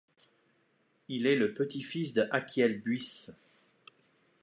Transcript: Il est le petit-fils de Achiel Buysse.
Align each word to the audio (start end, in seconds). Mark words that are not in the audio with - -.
Il 1.09 1.27
est 1.27 1.35
le 1.35 1.53
petit-fils 1.53 2.15
de 2.15 2.27
Achiel 2.31 2.81
Buysse. 2.81 3.67